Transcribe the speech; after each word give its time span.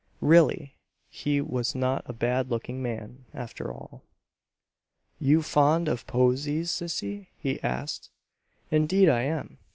Really! 0.21 0.73
He 1.11 1.41
was 1.41 1.75
not 1.75 2.01
a 2.07 2.13
bad 2.13 2.49
looking 2.49 2.81
man, 2.81 3.25
after 3.35 3.71
all. 3.71 4.01
"You 5.19 5.43
fond 5.43 5.87
of 5.87 6.07
posies, 6.07 6.71
sissy?" 6.71 7.27
he 7.37 7.61
asked. 7.61 8.09
"Indeed 8.71 9.09
I 9.09 9.21
am!" 9.21 9.59